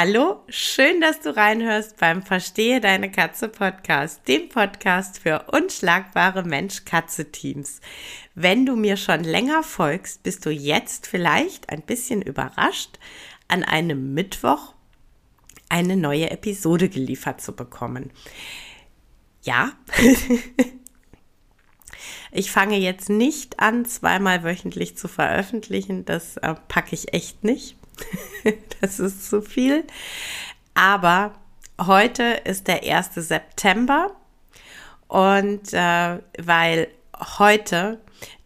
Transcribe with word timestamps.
Hallo, 0.00 0.44
schön, 0.48 1.00
dass 1.00 1.22
du 1.22 1.36
reinhörst 1.36 1.96
beim 1.96 2.22
Verstehe 2.22 2.80
deine 2.80 3.10
Katze 3.10 3.48
Podcast, 3.48 4.28
dem 4.28 4.48
Podcast 4.48 5.18
für 5.18 5.46
unschlagbare 5.50 6.44
Mensch-Katze-Teams. 6.44 7.80
Wenn 8.36 8.64
du 8.64 8.76
mir 8.76 8.96
schon 8.96 9.24
länger 9.24 9.64
folgst, 9.64 10.22
bist 10.22 10.46
du 10.46 10.50
jetzt 10.50 11.08
vielleicht 11.08 11.70
ein 11.70 11.82
bisschen 11.82 12.22
überrascht, 12.22 13.00
an 13.48 13.64
einem 13.64 14.14
Mittwoch 14.14 14.74
eine 15.68 15.96
neue 15.96 16.30
Episode 16.30 16.88
geliefert 16.88 17.40
zu 17.40 17.56
bekommen. 17.56 18.12
Ja, 19.42 19.72
ich 22.30 22.52
fange 22.52 22.76
jetzt 22.76 23.08
nicht 23.08 23.58
an, 23.58 23.84
zweimal 23.84 24.44
wöchentlich 24.44 24.96
zu 24.96 25.08
veröffentlichen. 25.08 26.04
Das 26.04 26.36
äh, 26.36 26.54
packe 26.68 26.94
ich 26.94 27.12
echt 27.12 27.42
nicht. 27.42 27.77
das 28.80 28.98
ist 28.98 29.28
zu 29.28 29.42
viel. 29.42 29.84
Aber 30.74 31.34
heute 31.80 32.24
ist 32.44 32.68
der 32.68 32.82
1. 32.82 33.14
September 33.14 34.14
und 35.08 35.72
äh, 35.72 36.18
weil 36.38 36.88
heute 37.38 38.00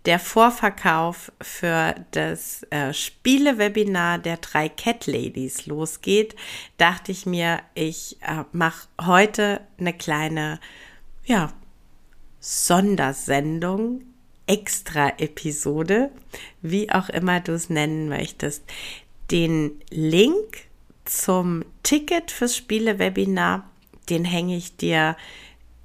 der 0.05 0.19
Vorverkauf 0.19 1.31
für 1.41 1.95
das 2.11 2.65
äh, 2.71 2.93
Spielewebinar 2.93 4.19
der 4.19 4.39
drei 4.39 4.69
Cat 4.69 5.07
Ladies 5.07 5.67
losgeht, 5.67 6.35
dachte 6.77 7.13
ich 7.13 7.27
mir, 7.27 7.61
ich 7.75 8.19
äh, 8.23 8.45
mache 8.53 8.89
heute 9.01 9.61
eine 9.79 9.93
kleine, 9.93 10.59
ja, 11.25 11.53
Sondersendung, 12.41 14.03
Extra-Episode, 14.47 16.11
wie 16.61 16.91
auch 16.91 17.09
immer 17.09 17.39
du 17.39 17.53
es 17.53 17.71
nennen 17.71 18.09
möchtest. 18.09 18.65
Den 19.33 19.81
Link 19.91 20.67
zum 21.05 21.65
Ticket 21.83 22.31
fürs 22.31 22.57
Spielewebinar, 22.57 23.69
den 24.11 24.25
hänge 24.25 24.57
ich 24.57 24.77
dir 24.77 25.17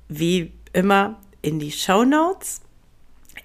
wie 0.10 0.52
immer 0.74 1.20
in 1.42 1.60
die 1.60 1.72
Show 1.72 2.04
Notes. 2.04 2.62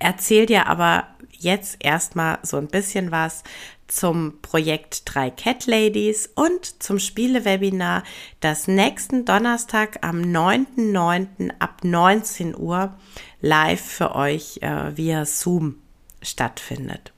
Erzähl 0.00 0.47
dir 0.47 0.67
aber 0.67 1.06
jetzt 1.31 1.77
erstmal 1.81 2.41
so 2.42 2.56
ein 2.56 2.69
bisschen 2.69 3.11
was 3.12 3.44
zum 3.86 4.41
Projekt 4.42 5.03
3 5.05 5.31
Cat 5.31 5.67
Ladies 5.67 6.31
und 6.34 6.83
zum 6.83 6.98
Spielewebinar, 6.98 8.03
das 8.41 8.66
nächsten 8.66 9.25
Donnerstag 9.25 9.98
am 10.00 10.20
9.9. 10.22 11.53
ab 11.59 11.84
19 11.84 12.56
Uhr 12.56 12.94
live 13.41 13.81
für 13.81 14.14
euch 14.16 14.59
äh, 14.62 14.97
via 14.97 15.25
Zoom 15.27 15.77
stattfindet. 16.22 17.12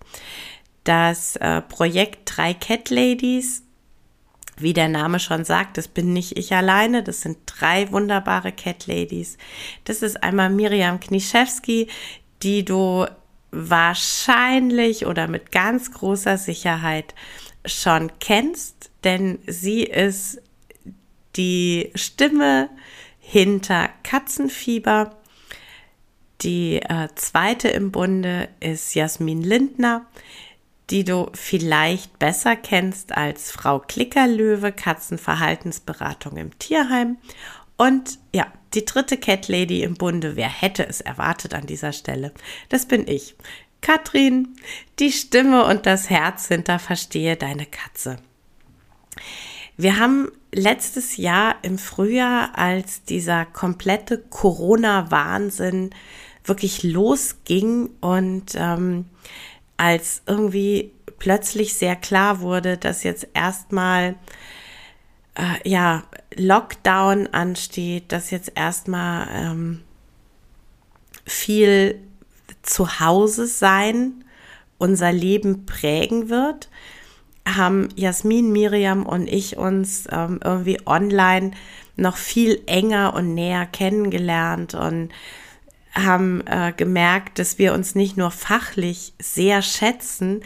Das 0.84 1.36
äh, 1.36 1.62
Projekt 1.62 2.36
3 2.36 2.54
Cat 2.54 2.90
Ladies, 2.90 3.62
wie 4.56 4.72
der 4.72 4.88
Name 4.88 5.18
schon 5.18 5.44
sagt, 5.44 5.78
das 5.78 5.88
bin 5.88 6.12
nicht 6.12 6.38
ich 6.38 6.54
alleine, 6.54 7.02
das 7.02 7.22
sind 7.22 7.38
drei 7.46 7.90
wunderbare 7.90 8.52
Cat 8.52 8.86
Ladies. 8.86 9.38
Das 9.84 10.02
ist 10.02 10.22
einmal 10.22 10.50
Miriam 10.50 11.00
Kniszewski, 11.00 11.88
die 12.42 12.64
du 12.64 13.06
wahrscheinlich 13.50 15.06
oder 15.06 15.26
mit 15.26 15.52
ganz 15.52 15.92
großer 15.92 16.38
Sicherheit 16.38 17.14
schon 17.64 18.12
kennst, 18.20 18.90
denn 19.04 19.38
sie 19.46 19.84
ist 19.84 20.40
die 21.36 21.90
Stimme 21.94 22.68
hinter 23.20 23.88
Katzenfieber. 24.02 25.16
Die 26.42 26.76
äh, 26.82 27.08
zweite 27.14 27.68
im 27.68 27.90
Bunde 27.90 28.48
ist 28.60 28.94
Jasmin 28.94 29.42
Lindner 29.42 30.06
die 30.90 31.04
du 31.04 31.30
vielleicht 31.32 32.18
besser 32.18 32.56
kennst 32.56 33.16
als 33.16 33.50
Frau 33.50 33.78
Klickerlöwe, 33.78 34.72
Katzenverhaltensberatung 34.72 36.36
im 36.36 36.58
Tierheim. 36.58 37.16
Und 37.76 38.18
ja, 38.32 38.46
die 38.74 38.84
dritte 38.84 39.16
Cat 39.16 39.48
Lady 39.48 39.82
im 39.82 39.94
Bunde, 39.94 40.36
wer 40.36 40.48
hätte 40.48 40.86
es 40.86 41.00
erwartet 41.00 41.54
an 41.54 41.66
dieser 41.66 41.92
Stelle? 41.92 42.32
Das 42.68 42.86
bin 42.86 43.08
ich. 43.08 43.36
Katrin, 43.80 44.56
die 44.98 45.12
Stimme 45.12 45.64
und 45.64 45.86
das 45.86 46.08
Herz 46.08 46.48
hinter 46.48 46.78
Verstehe 46.78 47.36
deine 47.36 47.66
Katze. 47.66 48.16
Wir 49.76 49.98
haben 49.98 50.30
letztes 50.52 51.16
Jahr 51.16 51.56
im 51.62 51.78
Frühjahr, 51.78 52.56
als 52.56 53.04
dieser 53.04 53.44
komplette 53.44 54.18
Corona-Wahnsinn 54.18 55.90
wirklich 56.44 56.82
losging 56.82 57.90
und 58.00 58.54
ähm, 58.54 59.06
als 59.76 60.22
irgendwie 60.26 60.92
plötzlich 61.18 61.74
sehr 61.74 61.96
klar 61.96 62.40
wurde, 62.40 62.76
dass 62.76 63.02
jetzt 63.02 63.28
erstmal 63.34 64.16
äh, 65.34 65.68
ja 65.68 66.04
Lockdown 66.36 67.28
ansteht, 67.28 68.12
dass 68.12 68.30
jetzt 68.30 68.52
erstmal 68.54 69.28
ähm, 69.32 69.82
viel 71.24 72.00
zu 72.62 73.00
Hause 73.00 73.46
sein 73.46 74.24
unser 74.78 75.12
Leben 75.12 75.66
prägen 75.66 76.28
wird, 76.28 76.68
haben 77.46 77.88
Jasmin, 77.94 78.52
Miriam 78.52 79.06
und 79.06 79.28
ich 79.28 79.56
uns 79.56 80.06
ähm, 80.10 80.40
irgendwie 80.42 80.78
online 80.86 81.52
noch 81.96 82.16
viel 82.16 82.60
enger 82.66 83.14
und 83.14 83.34
näher 83.34 83.66
kennengelernt 83.66 84.74
und 84.74 85.10
haben 85.94 86.46
äh, 86.46 86.72
gemerkt, 86.76 87.38
dass 87.38 87.58
wir 87.58 87.72
uns 87.72 87.94
nicht 87.94 88.16
nur 88.16 88.30
fachlich 88.30 89.12
sehr 89.20 89.62
schätzen, 89.62 90.42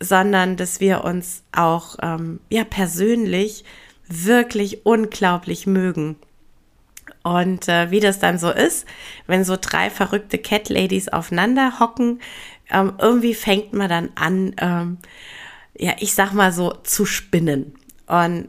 sondern 0.00 0.56
dass 0.56 0.80
wir 0.80 1.04
uns 1.04 1.42
auch 1.52 1.96
ähm, 2.02 2.40
ja 2.48 2.64
persönlich 2.64 3.64
wirklich 4.08 4.86
unglaublich 4.86 5.66
mögen. 5.66 6.16
Und 7.22 7.68
äh, 7.68 7.90
wie 7.90 8.00
das 8.00 8.18
dann 8.18 8.38
so 8.38 8.50
ist, 8.50 8.86
wenn 9.26 9.44
so 9.44 9.56
drei 9.60 9.90
verrückte 9.90 10.38
Cat 10.38 10.68
Ladies 10.68 11.08
aufeinander 11.08 11.78
hocken, 11.80 12.20
ähm, 12.70 12.94
irgendwie 12.98 13.34
fängt 13.34 13.72
man 13.72 13.88
dann 13.88 14.10
an, 14.14 14.54
ähm, 14.58 14.98
ja, 15.76 15.94
ich 15.98 16.14
sag 16.14 16.32
mal 16.32 16.52
so, 16.52 16.72
zu 16.84 17.04
spinnen. 17.04 17.74
Und 18.06 18.48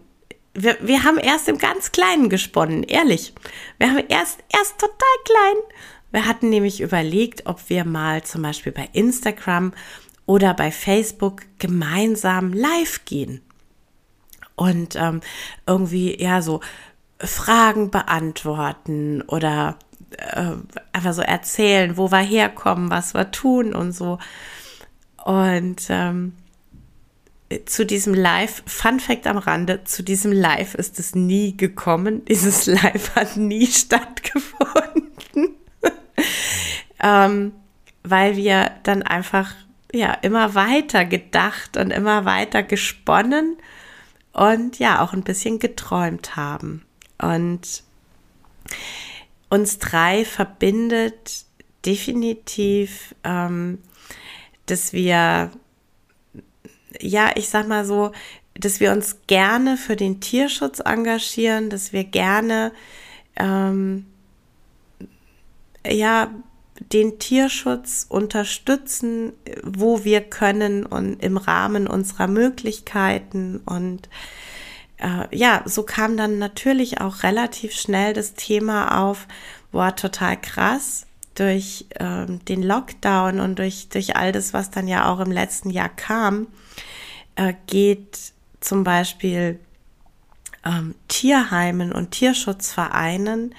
wir, 0.54 0.78
wir 0.82 1.04
haben 1.04 1.18
erst 1.18 1.48
im 1.48 1.58
ganz 1.58 1.92
Kleinen 1.92 2.30
gesponnen, 2.30 2.84
ehrlich. 2.84 3.34
Wir 3.78 3.90
haben 3.90 4.04
erst, 4.08 4.40
erst 4.50 4.80
total 4.80 5.16
klein 5.26 5.64
wir 6.12 6.26
hatten 6.26 6.50
nämlich 6.50 6.82
überlegt, 6.82 7.46
ob 7.46 7.70
wir 7.70 7.86
mal 7.86 8.24
zum 8.24 8.42
Beispiel 8.42 8.72
bei 8.72 8.90
Instagram 8.94 9.74
oder 10.26 10.54
bei 10.54 10.72
Facebook 10.72 11.42
gemeinsam 11.60 12.54
live 12.54 13.06
gehen 13.06 13.42
und 14.56 14.96
ähm, 14.96 15.22
irgendwie 15.66 16.22
ja 16.22 16.42
so 16.42 16.62
Fragen 17.20 17.92
beantworten 17.92 19.22
oder 19.24 19.78
äh, 20.18 20.52
einfach 20.94 21.14
so 21.14 21.22
erzählen, 21.22 21.98
wo 21.98 22.12
wir 22.12 22.20
herkommen, 22.20 22.90
was 22.90 23.14
wir 23.14 23.32
tun 23.32 23.74
und 23.74 23.92
so. 23.92 24.20
Und 25.24 25.88
ähm, 25.90 26.34
zu 27.66 27.86
diesem 27.86 28.14
Live, 28.14 28.64
Fun 28.66 29.00
Fact 29.00 29.28
am 29.28 29.38
Rande, 29.38 29.84
zu 29.84 30.04
diesem 30.04 30.32
Live 30.32 30.76
ist 30.76 31.00
es 31.00 31.16
nie 31.16 31.58
gekommen. 31.58 32.24
Dieses 32.26 32.66
Live 32.68 33.16
hat 33.16 33.38
nie 33.38 33.68
stattgefunden 33.72 35.56
ähm, 37.00 37.54
weil 38.04 38.36
wir 38.36 38.72
dann 38.84 39.04
einfach 39.04 39.54
ja 39.92 40.14
immer 40.14 40.56
weiter 40.56 41.06
gedacht 41.06 41.78
und 41.78 41.92
immer 41.92 42.26
weiter 42.26 42.64
gesponnen 42.64 43.58
und 44.34 44.80
ja 44.80 45.02
auch 45.02 45.14
ein 45.14 45.24
bisschen 45.24 45.60
geträumt 45.60 46.36
haben. 46.36 46.86
Und 47.18 47.84
uns 49.50 49.80
drei 49.80 50.26
verbindet 50.26 51.46
definitiv, 51.86 53.16
ähm, 53.24 53.80
dass 54.66 54.94
wir, 54.94 55.52
ja, 57.00 57.32
ich 57.36 57.50
sag 57.50 57.68
mal 57.68 57.86
so, 57.86 58.12
dass 58.54 58.80
wir 58.80 58.92
uns 58.92 59.18
gerne 59.28 59.78
für 59.78 59.96
den 59.96 60.20
Tierschutz 60.20 60.80
engagieren, 60.80 61.70
dass 61.70 61.94
wir 61.94 62.04
gerne 62.04 62.74
ähm, 63.38 64.06
ja, 65.88 66.30
den 66.80 67.20
Tierschutz 67.20 68.06
unterstützen, 68.08 69.34
wo 69.64 70.04
wir 70.04 70.22
können 70.22 70.86
und 70.86 71.22
im 71.22 71.38
Rahmen 71.38 71.88
unserer 71.88 72.28
Möglichkeiten. 72.28 73.58
Und 73.66 74.10
äh, 74.98 75.36
ja, 75.36 75.62
so 75.66 75.84
kam 75.84 76.16
dann 76.16 76.40
natürlich 76.40 77.02
auch 77.02 77.24
relativ 77.24 77.74
schnell 77.74 78.14
das 78.14 78.34
Thema 78.34 79.04
auf, 79.04 79.28
war 79.72 79.96
total 79.96 80.40
krass 80.40 81.06
durch 81.36 81.86
äh, 81.96 82.26
den 82.28 82.64
Lockdown 82.64 83.40
und 83.40 83.60
durch, 83.60 83.90
durch 83.90 84.16
all 84.16 84.32
das, 84.32 84.54
was 84.54 84.72
dann 84.72 84.88
ja 84.88 85.12
auch 85.12 85.20
im 85.20 85.32
letzten 85.32 85.70
Jahr 85.70 85.90
kam, 85.90 86.48
äh, 87.36 87.54
geht 87.68 88.34
zum 88.62 88.84
Beispiel 88.84 89.60
ähm, 90.66 90.96
Tierheimen 91.08 91.92
und 91.92 92.12
Tierschutzvereinen 92.12 93.56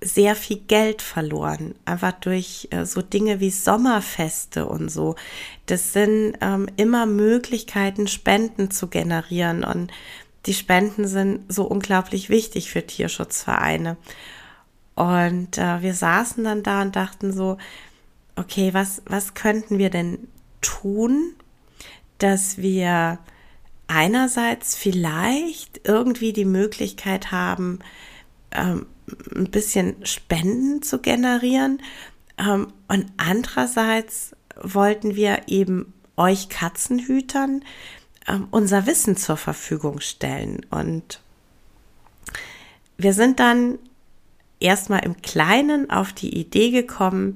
sehr 0.00 0.36
viel 0.36 0.58
Geld 0.58 1.02
verloren, 1.02 1.74
einfach 1.84 2.12
durch 2.12 2.68
äh, 2.70 2.84
so 2.84 3.02
Dinge 3.02 3.40
wie 3.40 3.50
Sommerfeste 3.50 4.66
und 4.66 4.90
so. 4.90 5.16
Das 5.66 5.92
sind 5.92 6.36
ähm, 6.40 6.68
immer 6.76 7.06
Möglichkeiten, 7.06 8.06
Spenden 8.06 8.70
zu 8.70 8.86
generieren 8.88 9.64
und 9.64 9.90
die 10.46 10.54
Spenden 10.54 11.06
sind 11.06 11.52
so 11.52 11.64
unglaublich 11.64 12.30
wichtig 12.30 12.70
für 12.70 12.86
Tierschutzvereine. 12.86 13.96
Und 14.94 15.58
äh, 15.58 15.82
wir 15.82 15.94
saßen 15.94 16.44
dann 16.44 16.62
da 16.62 16.82
und 16.82 16.96
dachten 16.96 17.32
so, 17.32 17.58
okay, 18.36 18.72
was, 18.72 19.02
was 19.06 19.34
könnten 19.34 19.78
wir 19.78 19.90
denn 19.90 20.28
tun, 20.60 21.34
dass 22.18 22.58
wir 22.58 23.18
einerseits 23.88 24.76
vielleicht 24.76 25.80
irgendwie 25.84 26.32
die 26.32 26.44
Möglichkeit 26.44 27.32
haben, 27.32 27.80
ähm, 28.52 28.86
ein 29.34 29.50
bisschen 29.50 30.04
Spenden 30.04 30.82
zu 30.82 31.00
generieren 31.00 31.80
ähm, 32.38 32.72
und 32.88 33.06
andererseits 33.16 34.34
wollten 34.60 35.16
wir 35.16 35.42
eben 35.46 35.92
euch 36.16 36.48
Katzenhütern 36.48 37.64
ähm, 38.26 38.48
unser 38.50 38.86
Wissen 38.86 39.16
zur 39.16 39.36
Verfügung 39.36 40.00
stellen. 40.00 40.66
Und 40.70 41.20
wir 42.96 43.12
sind 43.14 43.40
dann 43.40 43.78
erstmal 44.60 45.04
im 45.04 45.22
Kleinen 45.22 45.90
auf 45.90 46.12
die 46.12 46.36
Idee 46.36 46.70
gekommen, 46.70 47.34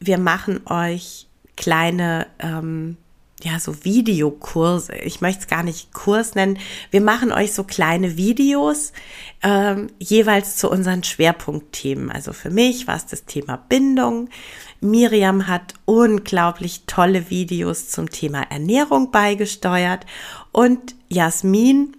wir 0.00 0.18
machen 0.18 0.66
euch 0.66 1.28
kleine, 1.56 2.26
ähm, 2.40 2.96
ja, 3.42 3.58
so 3.58 3.84
Videokurse. 3.84 4.94
Ich 4.94 5.20
möchte 5.20 5.42
es 5.42 5.46
gar 5.48 5.62
nicht 5.62 5.92
Kurs 5.92 6.34
nennen. 6.34 6.58
Wir 6.90 7.00
machen 7.00 7.32
euch 7.32 7.52
so 7.52 7.64
kleine 7.64 8.16
Videos, 8.16 8.92
ähm, 9.42 9.88
jeweils 9.98 10.56
zu 10.56 10.70
unseren 10.70 11.02
Schwerpunktthemen. 11.02 12.10
Also 12.10 12.32
für 12.32 12.50
mich 12.50 12.86
war 12.86 12.96
es 12.96 13.06
das 13.06 13.24
Thema 13.24 13.56
Bindung. 13.56 14.28
Miriam 14.80 15.46
hat 15.46 15.74
unglaublich 15.84 16.82
tolle 16.86 17.28
Videos 17.30 17.88
zum 17.88 18.08
Thema 18.08 18.42
Ernährung 18.50 19.10
beigesteuert 19.10 20.06
und 20.52 20.94
Jasmin 21.08 21.96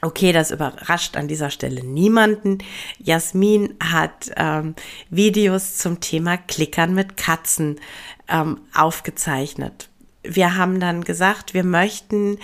Okay, 0.00 0.30
das 0.32 0.52
überrascht 0.52 1.16
an 1.16 1.26
dieser 1.26 1.50
Stelle 1.50 1.82
niemanden. 1.82 2.58
Jasmin 3.00 3.74
hat 3.82 4.30
ähm, 4.36 4.76
Videos 5.10 5.76
zum 5.78 5.98
Thema 5.98 6.36
Klickern 6.36 6.94
mit 6.94 7.16
Katzen 7.16 7.80
ähm, 8.28 8.60
aufgezeichnet. 8.72 9.88
Wir 10.22 10.56
haben 10.56 10.80
dann 10.80 11.04
gesagt, 11.04 11.54
wir 11.54 11.64
möchten 11.64 12.38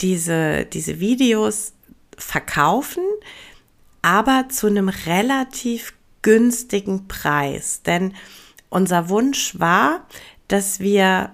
diese, 0.00 0.64
diese 0.66 1.00
Videos 1.00 1.74
verkaufen, 2.18 3.04
aber 4.02 4.46
zu 4.48 4.66
einem 4.66 4.88
relativ 4.88 5.94
günstigen 6.22 7.08
Preis. 7.08 7.82
Denn 7.82 8.14
unser 8.68 9.08
Wunsch 9.08 9.58
war, 9.58 10.06
dass 10.48 10.80
wir 10.80 11.30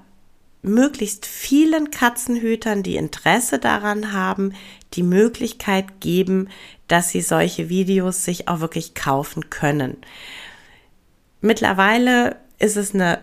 möglichst 0.62 1.25
vielen 1.25 1.91
Katzenhütern, 1.91 2.82
die 2.82 2.96
Interesse 2.96 3.58
daran 3.58 4.12
haben, 4.12 4.52
die 4.94 5.02
Möglichkeit 5.02 6.00
geben, 6.00 6.49
dass 6.88 7.11
sie 7.11 7.20
solche 7.20 7.69
Videos 7.69 8.25
sich 8.25 8.49
auch 8.49 8.61
wirklich 8.61 8.94
kaufen 8.94 9.50
können. 9.50 9.96
Mittlerweile 11.41 12.37
ist 12.58 12.76
es 12.76 12.93
eine 12.93 13.20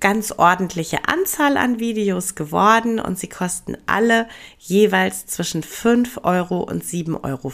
ganz 0.00 0.32
ordentliche 0.32 1.06
Anzahl 1.06 1.56
an 1.56 1.78
Videos 1.78 2.34
geworden 2.34 2.98
und 2.98 3.18
sie 3.18 3.28
kosten 3.28 3.76
alle 3.86 4.26
jeweils 4.58 5.26
zwischen 5.26 5.62
5 5.62 6.20
Euro 6.22 6.60
und 6.60 6.82
7,50 6.82 7.18
Euro, 7.22 7.52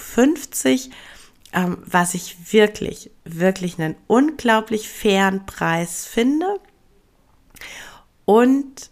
ähm, 1.52 1.78
was 1.84 2.14
ich 2.14 2.52
wirklich, 2.52 3.11
wirklich 3.25 3.78
einen 3.78 3.96
unglaublich 4.06 4.88
fairen 4.88 5.46
Preis 5.46 6.06
finde. 6.06 6.61
Und 8.25 8.90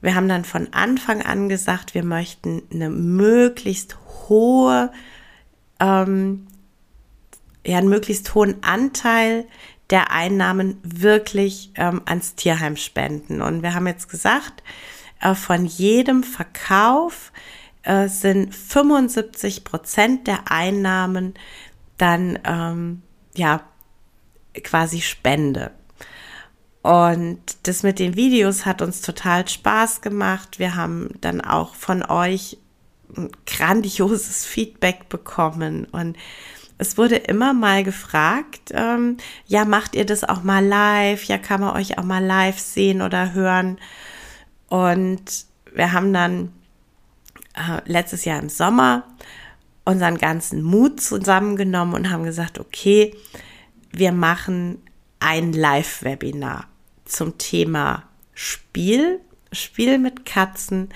wir 0.00 0.14
haben 0.14 0.28
dann 0.28 0.44
von 0.44 0.72
Anfang 0.72 1.22
an 1.22 1.48
gesagt, 1.48 1.94
wir 1.94 2.04
möchten 2.04 2.62
eine 2.72 2.90
möglichst 2.90 3.96
hohe, 4.28 4.90
ähm, 5.78 6.46
ja, 7.64 7.78
einen 7.78 7.88
möglichst 7.90 8.34
hohen 8.34 8.62
Anteil 8.62 9.46
der 9.90 10.10
Einnahmen 10.10 10.78
wirklich 10.82 11.72
ähm, 11.74 12.02
ans 12.04 12.34
Tierheim 12.34 12.76
spenden. 12.76 13.42
Und 13.42 13.62
wir 13.62 13.74
haben 13.74 13.86
jetzt 13.86 14.08
gesagt, 14.08 14.62
äh, 15.20 15.34
von 15.34 15.66
jedem 15.66 16.22
Verkauf 16.22 17.32
äh, 17.82 18.08
sind 18.08 18.54
75 18.54 19.64
Prozent 19.64 20.26
der 20.26 20.50
Einnahmen 20.50 21.34
dann 21.98 22.38
ähm, 22.44 23.02
ja 23.34 23.62
quasi 24.64 25.00
Spende. 25.00 25.72
Und 26.82 27.40
das 27.64 27.82
mit 27.82 27.98
den 27.98 28.16
Videos 28.16 28.64
hat 28.64 28.80
uns 28.80 29.02
total 29.02 29.46
Spaß 29.46 30.00
gemacht. 30.00 30.58
Wir 30.58 30.76
haben 30.76 31.10
dann 31.20 31.40
auch 31.42 31.74
von 31.74 32.02
euch 32.02 32.56
ein 33.16 33.30
grandioses 33.44 34.46
Feedback 34.46 35.08
bekommen 35.08 35.84
und 35.86 36.16
es 36.80 36.96
wurde 36.96 37.16
immer 37.16 37.52
mal 37.52 37.84
gefragt, 37.84 38.72
ähm, 38.72 39.18
ja, 39.46 39.66
macht 39.66 39.94
ihr 39.94 40.06
das 40.06 40.24
auch 40.24 40.42
mal 40.42 40.64
live? 40.64 41.24
Ja, 41.24 41.36
kann 41.36 41.60
man 41.60 41.76
euch 41.76 41.98
auch 41.98 42.04
mal 42.04 42.24
live 42.24 42.58
sehen 42.58 43.02
oder 43.02 43.34
hören? 43.34 43.78
Und 44.68 45.44
wir 45.74 45.92
haben 45.92 46.12
dann 46.12 46.52
äh, 47.54 47.82
letztes 47.84 48.24
Jahr 48.24 48.40
im 48.40 48.48
Sommer 48.48 49.04
unseren 49.84 50.16
ganzen 50.16 50.62
Mut 50.62 51.00
zusammengenommen 51.00 51.94
und 51.94 52.10
haben 52.10 52.24
gesagt, 52.24 52.58
okay, 52.58 53.14
wir 53.92 54.12
machen 54.12 54.78
ein 55.18 55.52
Live-Webinar 55.52 56.66
zum 57.04 57.36
Thema 57.36 58.04
Spiel, 58.32 59.20
Spiel 59.52 59.98
mit 59.98 60.24
Katzen. 60.24 60.88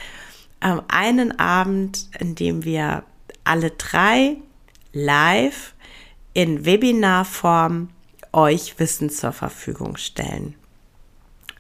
Ähm, 0.62 0.80
einen 0.88 1.38
Abend, 1.38 2.08
in 2.18 2.34
dem 2.34 2.64
wir 2.64 3.04
alle 3.42 3.70
drei 3.72 4.38
live 4.94 5.73
in 6.34 6.66
Webinarform 6.66 7.88
euch 8.32 8.78
Wissen 8.78 9.08
zur 9.08 9.32
Verfügung 9.32 9.96
stellen. 9.96 10.54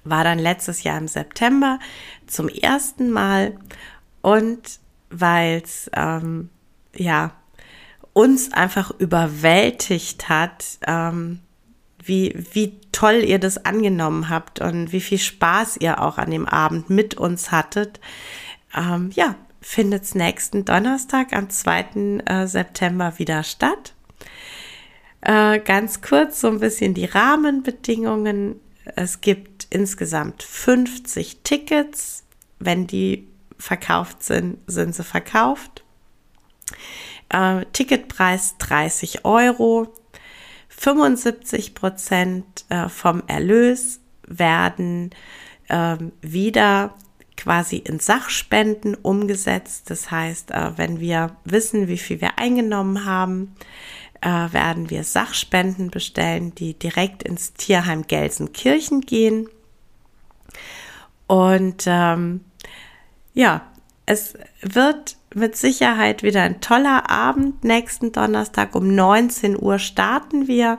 War 0.02 0.24
dann 0.24 0.38
letztes 0.38 0.82
Jahr 0.82 0.98
im 0.98 1.08
September 1.08 1.78
zum 2.26 2.48
ersten 2.48 3.10
Mal 3.10 3.56
und 4.20 4.80
weil 5.10 5.62
es 5.64 5.90
ähm, 5.94 6.50
ja 6.94 7.32
uns 8.12 8.52
einfach 8.52 8.90
überwältigt 8.98 10.28
hat, 10.28 10.64
ähm, 10.86 11.40
wie, 12.02 12.34
wie 12.52 12.80
toll 12.92 13.22
ihr 13.24 13.38
das 13.38 13.64
angenommen 13.64 14.28
habt 14.28 14.60
und 14.60 14.92
wie 14.92 15.00
viel 15.00 15.18
Spaß 15.18 15.78
ihr 15.78 16.02
auch 16.02 16.18
an 16.18 16.30
dem 16.30 16.46
Abend 16.46 16.90
mit 16.90 17.14
uns 17.14 17.50
hattet. 17.50 18.00
Ähm, 18.74 19.10
ja, 19.14 19.36
findet 19.60 20.14
nächsten 20.14 20.64
Donnerstag 20.64 21.32
am 21.32 21.48
2. 21.48 22.20
Äh, 22.26 22.46
September 22.46 23.18
wieder 23.18 23.42
statt. 23.42 23.93
Äh, 25.24 25.60
ganz 25.60 26.02
kurz 26.02 26.42
so 26.42 26.48
ein 26.48 26.60
bisschen 26.60 26.92
die 26.92 27.06
Rahmenbedingungen. 27.06 28.60
Es 28.94 29.22
gibt 29.22 29.66
insgesamt 29.70 30.42
50 30.42 31.40
Tickets. 31.42 32.24
Wenn 32.58 32.86
die 32.86 33.26
verkauft 33.58 34.22
sind, 34.22 34.58
sind 34.66 34.94
sie 34.94 35.02
verkauft. 35.02 35.82
Äh, 37.30 37.64
Ticketpreis 37.72 38.56
30 38.58 39.24
Euro. 39.24 39.94
75 40.68 41.74
Prozent 41.74 42.66
äh, 42.68 42.90
vom 42.90 43.22
Erlös 43.26 44.00
werden 44.26 45.10
ähm, 45.70 46.12
wieder 46.20 46.94
quasi 47.38 47.76
in 47.76 47.98
Sachspenden 47.98 48.94
umgesetzt. 48.94 49.88
Das 49.88 50.10
heißt, 50.10 50.50
äh, 50.50 50.72
wenn 50.76 51.00
wir 51.00 51.36
wissen, 51.44 51.88
wie 51.88 51.98
viel 51.98 52.20
wir 52.20 52.38
eingenommen 52.38 53.06
haben, 53.06 53.54
äh, 54.24 54.52
werden 54.52 54.88
wir 54.88 55.04
Sachspenden 55.04 55.90
bestellen, 55.90 56.54
die 56.54 56.74
direkt 56.74 57.22
ins 57.22 57.52
Tierheim 57.52 58.06
Gelsenkirchen 58.06 59.02
gehen. 59.02 59.48
Und 61.26 61.84
ähm, 61.86 62.40
ja, 63.34 63.62
es 64.06 64.34
wird 64.62 65.16
mit 65.34 65.56
Sicherheit 65.56 66.22
wieder 66.22 66.42
ein 66.42 66.60
toller 66.60 67.10
Abend. 67.10 67.64
Nächsten 67.64 68.12
Donnerstag 68.12 68.74
um 68.74 68.94
19 68.94 69.60
Uhr 69.60 69.78
starten 69.78 70.48
wir. 70.48 70.78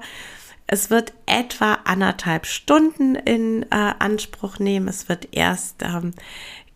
Es 0.68 0.90
wird 0.90 1.14
etwa 1.28 1.80
anderthalb 1.84 2.48
Stunden 2.48 3.16
in 3.16 3.64
äh, 3.64 3.94
Anspruch 4.00 4.58
nehmen. 4.58 4.88
Es 4.88 5.08
wird 5.08 5.36
erst 5.36 5.84
ähm, 5.84 6.14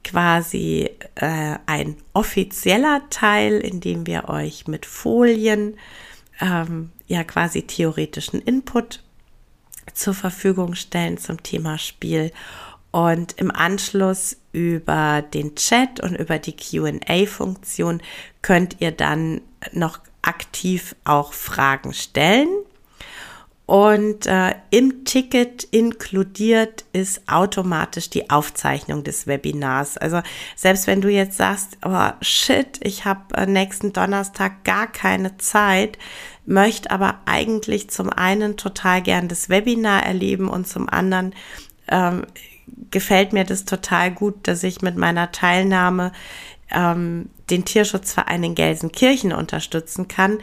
quasi 0.03 0.89
äh, 1.15 1.55
ein 1.65 1.97
offizieller 2.13 3.01
Teil, 3.09 3.59
in 3.59 3.79
dem 3.79 4.05
wir 4.05 4.29
euch 4.29 4.67
mit 4.67 4.85
Folien 4.85 5.75
ähm, 6.39 6.91
ja 7.07 7.23
quasi 7.23 7.63
theoretischen 7.63 8.41
Input 8.41 9.03
zur 9.93 10.13
Verfügung 10.13 10.75
stellen 10.75 11.17
zum 11.17 11.43
Thema 11.43 11.77
Spiel 11.77 12.31
und 12.91 13.33
im 13.33 13.51
Anschluss 13.51 14.37
über 14.51 15.21
den 15.21 15.55
Chat 15.55 15.99
und 15.99 16.15
über 16.15 16.39
die 16.39 16.55
QA-Funktion 16.55 18.01
könnt 18.41 18.77
ihr 18.79 18.91
dann 18.91 19.41
noch 19.73 19.99
aktiv 20.21 20.95
auch 21.03 21.33
Fragen 21.33 21.93
stellen. 21.93 22.49
Und 23.69 24.25
äh, 24.25 24.55
im 24.71 25.05
Ticket 25.05 25.63
inkludiert 25.63 26.85
ist 26.91 27.21
automatisch 27.29 28.09
die 28.09 28.31
Aufzeichnung 28.31 29.03
des 29.03 29.27
Webinars. 29.27 29.95
Also 29.95 30.23
selbst 30.55 30.87
wenn 30.87 31.01
du 31.01 31.09
jetzt 31.09 31.37
sagst, 31.37 31.77
oh 31.85 32.09
shit, 32.19 32.79
ich 32.81 33.05
habe 33.05 33.35
äh, 33.35 33.45
nächsten 33.45 33.93
Donnerstag 33.93 34.63
gar 34.63 34.87
keine 34.87 35.37
Zeit, 35.37 35.99
möchte 36.47 36.89
aber 36.89 37.19
eigentlich 37.25 37.91
zum 37.91 38.09
einen 38.09 38.57
total 38.57 39.03
gern 39.03 39.27
das 39.27 39.49
Webinar 39.49 40.01
erleben 40.03 40.49
und 40.49 40.67
zum 40.67 40.89
anderen 40.89 41.35
ähm, 41.89 42.25
gefällt 42.89 43.33
mir 43.33 43.43
das 43.43 43.65
total 43.65 44.09
gut, 44.09 44.47
dass 44.47 44.63
ich 44.63 44.81
mit 44.81 44.97
meiner 44.97 45.31
Teilnahme 45.31 46.11
ähm, 46.71 47.29
den 47.51 47.65
Tierschutzverein 47.65 48.43
in 48.43 48.55
Gelsenkirchen 48.55 49.31
unterstützen 49.31 50.07
kann, 50.07 50.39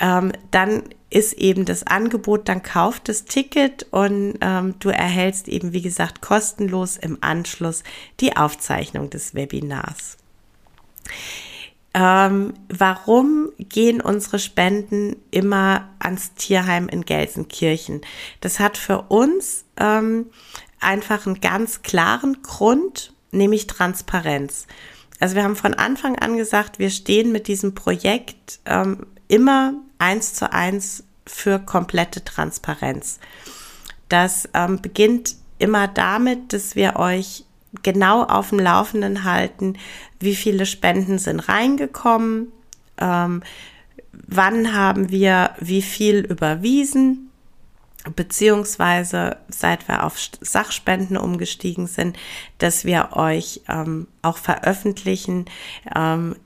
ähm, 0.00 0.32
dann 0.50 0.84
ist 1.12 1.34
eben 1.34 1.64
das 1.64 1.86
Angebot, 1.86 2.48
dann 2.48 2.62
kauft 2.62 3.08
das 3.08 3.24
Ticket 3.24 3.86
und 3.90 4.38
ähm, 4.40 4.74
du 4.78 4.88
erhältst 4.88 5.46
eben, 5.48 5.72
wie 5.72 5.82
gesagt, 5.82 6.22
kostenlos 6.22 6.96
im 6.96 7.18
Anschluss 7.20 7.82
die 8.20 8.36
Aufzeichnung 8.36 9.10
des 9.10 9.34
Webinars. 9.34 10.16
Ähm, 11.94 12.54
warum 12.68 13.52
gehen 13.58 14.00
unsere 14.00 14.38
Spenden 14.38 15.16
immer 15.30 15.90
ans 15.98 16.32
Tierheim 16.34 16.88
in 16.88 17.04
Gelsenkirchen? 17.04 18.00
Das 18.40 18.58
hat 18.58 18.78
für 18.78 19.02
uns 19.02 19.66
ähm, 19.76 20.30
einfach 20.80 21.26
einen 21.26 21.42
ganz 21.42 21.82
klaren 21.82 22.40
Grund, 22.42 23.12
nämlich 23.30 23.66
Transparenz. 23.66 24.66
Also 25.20 25.36
wir 25.36 25.44
haben 25.44 25.56
von 25.56 25.74
Anfang 25.74 26.18
an 26.18 26.38
gesagt, 26.38 26.78
wir 26.78 26.88
stehen 26.88 27.30
mit 27.30 27.48
diesem 27.48 27.74
Projekt 27.74 28.60
ähm, 28.64 29.06
immer 29.28 29.74
eins 30.02 30.34
zu 30.34 30.52
eins 30.52 31.04
für 31.26 31.60
komplette 31.60 32.24
Transparenz. 32.24 33.20
Das 34.08 34.48
ähm, 34.52 34.82
beginnt 34.82 35.36
immer 35.58 35.86
damit, 35.86 36.52
dass 36.52 36.74
wir 36.74 36.96
euch 36.96 37.44
genau 37.82 38.24
auf 38.24 38.50
dem 38.50 38.58
Laufenden 38.58 39.24
halten, 39.24 39.78
wie 40.18 40.34
viele 40.34 40.66
Spenden 40.66 41.18
sind 41.18 41.40
reingekommen, 41.48 42.48
ähm, 42.98 43.42
wann 44.12 44.74
haben 44.74 45.10
wir 45.10 45.52
wie 45.58 45.82
viel 45.82 46.18
überwiesen, 46.18 47.30
beziehungsweise 48.16 49.36
seit 49.48 49.86
wir 49.88 50.04
auf 50.04 50.18
Sachspenden 50.40 51.16
umgestiegen 51.16 51.86
sind, 51.86 52.18
dass 52.58 52.84
wir 52.84 53.10
euch 53.12 53.62
ähm, 53.68 54.08
auch 54.20 54.36
veröffentlichen, 54.36 55.46
ähm, 55.94 56.36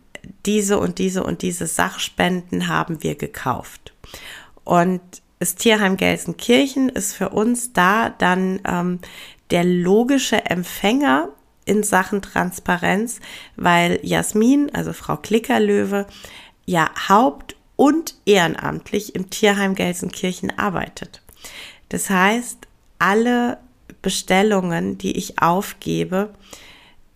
diese 0.44 0.78
und 0.78 0.98
diese 0.98 1.22
und 1.24 1.42
diese 1.42 1.66
Sachspenden 1.66 2.68
haben 2.68 3.02
wir 3.02 3.14
gekauft. 3.14 3.92
Und 4.64 5.00
das 5.38 5.54
Tierheim 5.54 5.96
Gelsenkirchen 5.96 6.88
ist 6.88 7.14
für 7.14 7.30
uns 7.30 7.72
da 7.72 8.10
dann 8.10 8.60
ähm, 8.66 9.00
der 9.50 9.64
logische 9.64 10.46
Empfänger 10.46 11.28
in 11.64 11.82
Sachen 11.82 12.22
Transparenz, 12.22 13.20
weil 13.56 14.00
Jasmin, 14.02 14.70
also 14.74 14.92
Frau 14.92 15.16
Klickerlöwe, 15.16 16.06
ja 16.64 16.90
haupt- 17.08 17.56
und 17.76 18.14
ehrenamtlich 18.24 19.14
im 19.14 19.30
Tierheim 19.30 19.74
Gelsenkirchen 19.74 20.56
arbeitet. 20.58 21.22
Das 21.90 22.08
heißt, 22.08 22.66
alle 22.98 23.58
Bestellungen, 24.02 24.98
die 24.98 25.16
ich 25.16 25.40
aufgebe, 25.42 26.30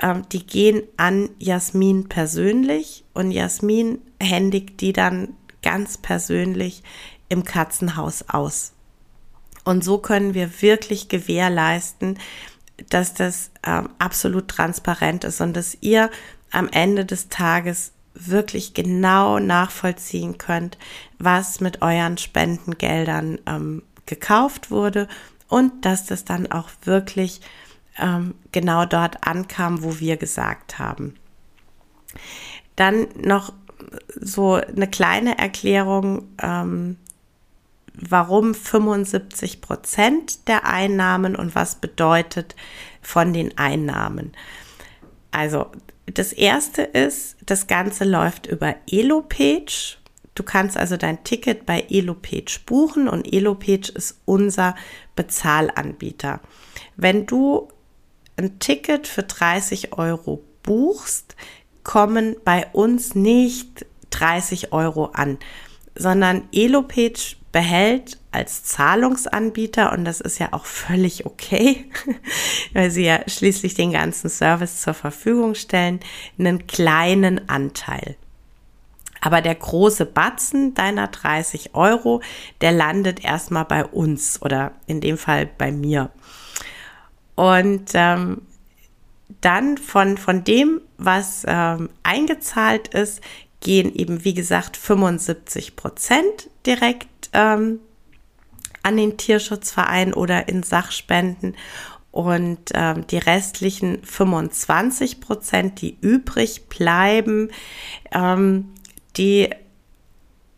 ähm, 0.00 0.24
die 0.32 0.46
gehen 0.46 0.82
an 0.96 1.30
Jasmin 1.38 2.08
persönlich 2.08 3.04
und 3.14 3.30
Jasmin 3.30 3.98
händigt 4.20 4.80
die 4.80 4.92
dann 4.92 5.34
ganz 5.62 5.98
persönlich 5.98 6.82
im 7.28 7.44
Katzenhaus 7.44 8.24
aus. 8.28 8.72
Und 9.64 9.84
so 9.84 9.98
können 9.98 10.34
wir 10.34 10.62
wirklich 10.62 11.08
gewährleisten, 11.08 12.18
dass 12.88 13.14
das 13.14 13.50
ähm, 13.64 13.90
absolut 13.98 14.48
transparent 14.48 15.24
ist 15.24 15.40
und 15.40 15.54
dass 15.54 15.76
ihr 15.80 16.10
am 16.50 16.68
Ende 16.68 17.04
des 17.04 17.28
Tages 17.28 17.92
wirklich 18.14 18.74
genau 18.74 19.38
nachvollziehen 19.38 20.38
könnt, 20.38 20.78
was 21.18 21.60
mit 21.60 21.82
euren 21.82 22.18
Spendengeldern 22.18 23.38
ähm, 23.46 23.82
gekauft 24.06 24.70
wurde 24.70 25.08
und 25.48 25.84
dass 25.84 26.06
das 26.06 26.24
dann 26.24 26.50
auch 26.50 26.70
wirklich 26.82 27.40
ähm, 27.98 28.34
genau 28.52 28.84
dort 28.84 29.26
ankam, 29.26 29.82
wo 29.82 29.98
wir 29.98 30.16
gesagt 30.16 30.78
haben. 30.78 31.14
Dann 32.76 33.08
noch 33.16 33.52
so 34.20 34.54
eine 34.54 34.88
kleine 34.88 35.38
Erklärung, 35.38 36.28
ähm, 36.42 36.96
warum 37.94 38.54
75 38.54 39.60
Prozent 39.60 40.48
der 40.48 40.66
Einnahmen 40.66 41.36
und 41.36 41.54
was 41.54 41.76
bedeutet 41.76 42.56
von 43.02 43.32
den 43.32 43.56
Einnahmen. 43.58 44.32
Also 45.30 45.66
das 46.06 46.32
erste 46.32 46.82
ist, 46.82 47.36
das 47.44 47.66
Ganze 47.66 48.04
läuft 48.04 48.46
über 48.46 48.76
Elopage. 48.90 49.98
Du 50.34 50.42
kannst 50.42 50.76
also 50.76 50.96
dein 50.96 51.22
Ticket 51.24 51.66
bei 51.66 51.84
Elopage 51.88 52.60
buchen 52.64 53.08
und 53.08 53.32
Elopage 53.32 53.92
ist 53.92 54.20
unser 54.24 54.74
Bezahlanbieter. 55.14 56.40
Wenn 56.96 57.26
du 57.26 57.68
ein 58.40 58.58
Ticket 58.58 59.06
für 59.06 59.22
30 59.22 59.92
Euro 59.96 60.42
buchst, 60.62 61.36
kommen 61.84 62.36
bei 62.44 62.66
uns 62.72 63.14
nicht 63.14 63.86
30 64.10 64.72
Euro 64.72 65.06
an, 65.06 65.38
sondern 65.94 66.48
Elopage 66.52 67.36
behält 67.52 68.18
als 68.32 68.64
Zahlungsanbieter, 68.64 69.92
und 69.92 70.04
das 70.04 70.20
ist 70.20 70.38
ja 70.38 70.52
auch 70.52 70.64
völlig 70.64 71.26
okay, 71.26 71.90
weil 72.72 72.90
sie 72.90 73.04
ja 73.04 73.20
schließlich 73.26 73.74
den 73.74 73.92
ganzen 73.92 74.30
Service 74.30 74.82
zur 74.82 74.94
Verfügung 74.94 75.54
stellen, 75.54 76.00
einen 76.38 76.66
kleinen 76.66 77.48
Anteil. 77.48 78.16
Aber 79.20 79.42
der 79.42 79.54
große 79.54 80.06
Batzen 80.06 80.74
deiner 80.74 81.08
30 81.08 81.74
Euro, 81.74 82.22
der 82.60 82.72
landet 82.72 83.22
erstmal 83.22 83.66
bei 83.66 83.84
uns 83.84 84.40
oder 84.40 84.72
in 84.86 85.00
dem 85.00 85.18
Fall 85.18 85.46
bei 85.46 85.72
mir. 85.72 86.10
Und 87.40 87.92
ähm, 87.94 88.42
dann 89.40 89.78
von, 89.78 90.18
von 90.18 90.44
dem, 90.44 90.82
was 90.98 91.42
ähm, 91.48 91.88
eingezahlt 92.02 92.88
ist, 92.88 93.22
gehen 93.60 93.94
eben, 93.94 94.26
wie 94.26 94.34
gesagt, 94.34 94.76
75 94.76 95.74
Prozent 95.74 96.50
direkt 96.66 97.30
ähm, 97.32 97.80
an 98.82 98.98
den 98.98 99.16
Tierschutzverein 99.16 100.12
oder 100.12 100.50
in 100.50 100.62
Sachspenden. 100.62 101.56
Und 102.10 102.72
ähm, 102.74 103.06
die 103.06 103.16
restlichen 103.16 104.04
25 104.04 105.22
Prozent, 105.22 105.80
die 105.80 105.96
übrig 106.02 106.68
bleiben, 106.68 107.52
ähm, 108.12 108.74
die 109.16 109.48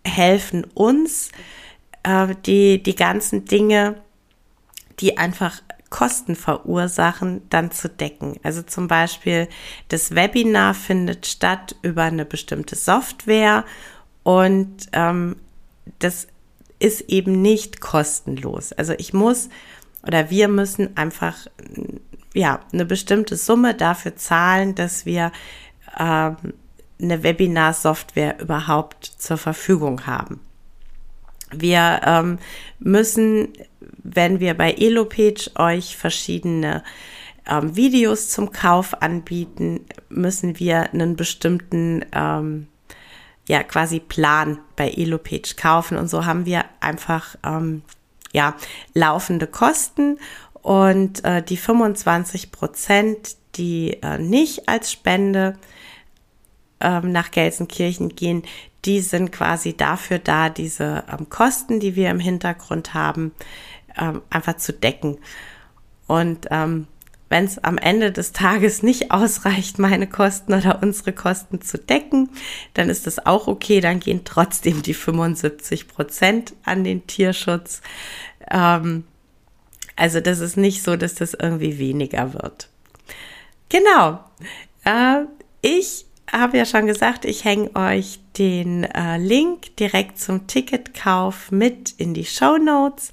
helfen 0.05 0.65
uns, 0.75 1.31
äh, 2.03 2.35
die, 2.45 2.83
die 2.83 2.97
ganzen 2.97 3.45
Dinge, 3.45 4.03
die 4.99 5.17
einfach 5.17 5.63
Kosten 5.93 6.37
verursachen, 6.37 7.43
dann 7.51 7.71
zu 7.71 7.89
decken. 7.91 8.41
Also 8.43 8.63
zum 8.63 8.89
Beispiel 8.89 9.47
das 9.89 10.15
Webinar 10.15 10.73
findet 10.73 11.27
statt 11.27 11.77
über 11.83 12.05
eine 12.05 12.25
bestimmte 12.25 12.77
Software 12.77 13.65
und 14.23 14.89
ähm, 14.95 15.37
das 15.99 16.29
ist 16.79 17.03
eben 17.03 17.43
nicht 17.43 17.83
kostenlos. 17.83 18.73
Also 18.73 18.95
ich 18.97 19.13
muss 19.13 19.51
oder 20.07 20.31
wir 20.31 20.49
müssen 20.49 20.97
einfach 20.97 21.37
ja 22.33 22.61
eine 22.73 22.87
bestimmte 22.87 23.37
Summe 23.37 23.75
dafür 23.75 24.17
zahlen, 24.17 24.75
dass 24.75 25.05
wir 25.05 25.31
ähm, 25.99 26.37
eine 27.01 27.23
Webinar-Software 27.23 28.41
überhaupt 28.41 29.05
zur 29.05 29.37
Verfügung 29.37 30.07
haben. 30.07 30.41
Wir 31.51 32.01
ähm, 32.05 32.39
müssen, 32.79 33.49
wenn 34.03 34.41
wir 34.41 34.55
bei 34.55 34.73
Elopage 34.73 35.51
euch 35.57 35.97
verschiedene 35.97 36.83
ähm, 37.49 37.77
Videos 37.77 38.29
zum 38.29 38.53
Kauf 38.53 39.03
anbieten, 39.03 39.85
müssen 40.09 40.59
wir 40.59 40.93
einen 40.93 41.17
bestimmten 41.17 42.05
ähm, 42.13 42.69
ja 43.49 43.63
quasi 43.63 44.01
Plan 44.01 44.59
bei 44.77 44.91
Elopage 44.91 45.55
kaufen. 45.57 45.97
Und 45.97 46.09
so 46.09 46.25
haben 46.25 46.47
wir 46.47 46.65
einfach 46.81 47.37
ähm, 47.45 47.83
ja 48.33 48.57
laufende 48.95 49.47
Kosten 49.47 50.19
und 50.63 51.25
äh, 51.25 51.43
die 51.43 51.57
25 51.57 52.53
Prozent, 52.53 53.37
die 53.57 53.99
äh, 54.03 54.19
nicht 54.19 54.69
als 54.69 54.93
Spende 54.93 55.59
ähm, 56.81 57.13
nach 57.13 57.31
Gelsenkirchen 57.31 58.11
gehen, 58.11 58.45
die 58.85 59.01
sind 59.01 59.31
quasi 59.31 59.77
dafür 59.77 60.19
da, 60.19 60.49
diese 60.49 61.05
ähm, 61.11 61.29
Kosten, 61.29 61.81
die 61.81 61.95
wir 61.95 62.11
im 62.11 62.21
Hintergrund 62.21 62.95
haben, 62.95 63.33
ähm, 63.99 64.23
einfach 64.31 64.57
zu 64.57 64.73
decken. 64.73 65.19
Und 66.07 66.47
ähm, 66.51 66.87
wenn 67.33 67.45
es 67.47 67.59
am 67.65 67.79
Ende 67.79 68.13
des 68.13 68.33
Tages 68.33 68.83
nicht 68.83 69.11
ausreicht, 69.11 69.79
meine 69.79 70.07
Kosten 70.07 70.53
oder 70.53 70.83
unsere 70.83 71.15
Kosten 71.15 71.63
zu 71.63 71.79
decken, 71.79 72.29
dann 72.75 72.91
ist 72.91 73.07
das 73.07 73.25
auch 73.25 73.49
okay. 73.49 73.81
Dann 73.81 74.01
gehen 74.01 74.21
trotzdem 74.25 74.83
die 74.83 74.93
75 74.93 75.89
Prozent 75.89 76.53
an 76.65 76.85
den 76.85 77.07
Tierschutz. 77.07 77.81
Ähm, 78.51 79.05
also 79.97 80.21
das 80.21 80.41
ist 80.41 80.57
nicht 80.57 80.83
so, 80.83 80.97
dass 80.97 81.15
das 81.15 81.33
irgendwie 81.33 81.79
weniger 81.79 82.35
wird. 82.35 82.69
Genau. 83.71 84.21
Äh, 84.85 85.25
ich 85.63 86.05
habe 86.31 86.59
ja 86.59 86.67
schon 86.67 86.87
gesagt, 86.87 87.25
ich 87.25 87.45
hänge 87.45 87.75
euch 87.75 88.19
den 88.37 88.85
äh, 88.85 89.17
Link 89.17 89.77
direkt 89.77 90.19
zum 90.19 90.47
Ticketkauf 90.47 91.51
mit 91.51 91.93
in 91.99 92.13
die 92.13 92.25
Show 92.25 92.59
Notes. 92.59 93.13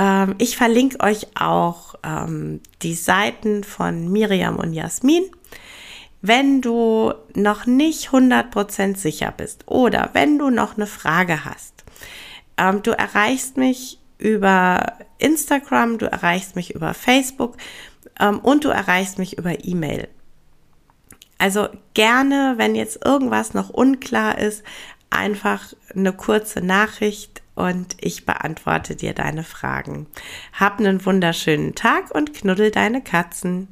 Ähm, 0.00 0.34
ich 0.38 0.56
verlinke 0.56 0.98
euch 1.00 1.26
auch 1.38 1.94
ähm, 2.02 2.60
die 2.82 2.94
Seiten 2.94 3.62
von 3.62 4.10
Miriam 4.10 4.56
und 4.56 4.72
Jasmin. 4.72 5.24
Wenn 6.22 6.62
du 6.62 7.12
noch 7.34 7.66
nicht 7.66 8.08
100% 8.08 8.96
sicher 8.96 9.32
bist 9.36 9.68
oder 9.68 10.10
wenn 10.14 10.38
du 10.38 10.50
noch 10.50 10.76
eine 10.76 10.86
Frage 10.86 11.44
hast, 11.44 11.84
ähm, 12.56 12.82
du 12.82 12.92
erreichst 12.92 13.58
mich 13.58 13.98
über 14.18 14.94
Instagram, 15.18 15.98
du 15.98 16.10
erreichst 16.10 16.56
mich 16.56 16.74
über 16.74 16.94
Facebook 16.94 17.56
ähm, 18.18 18.38
und 18.40 18.64
du 18.64 18.70
erreichst 18.70 19.18
mich 19.18 19.36
über 19.36 19.64
E-Mail. 19.64 20.08
Also 21.36 21.68
gerne, 21.94 22.54
wenn 22.56 22.74
jetzt 22.74 23.04
irgendwas 23.04 23.54
noch 23.54 23.70
unklar 23.70 24.38
ist, 24.38 24.62
einfach 25.10 25.74
eine 25.94 26.12
kurze 26.12 26.60
Nachricht 26.60 27.39
und 27.54 27.96
ich 28.00 28.26
beantworte 28.26 28.96
dir 28.96 29.12
deine 29.12 29.44
Fragen. 29.44 30.06
Hab 30.52 30.78
einen 30.78 31.04
wunderschönen 31.04 31.74
Tag 31.74 32.10
und 32.14 32.34
knuddel 32.34 32.70
deine 32.70 33.02
Katzen. 33.02 33.68